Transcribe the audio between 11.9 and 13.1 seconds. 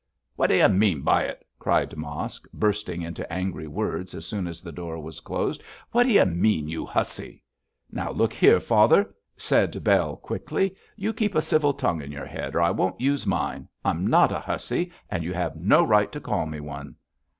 in your head or I won't